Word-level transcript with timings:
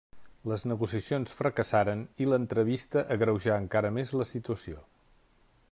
Les 0.51 0.63
negociacions 0.69 1.33
fracassaren 1.41 2.01
i 2.25 2.27
l’entrevista 2.31 3.05
agreujà 3.17 3.61
encara 3.65 3.93
més 3.99 4.15
la 4.23 4.27
situació. 4.31 4.83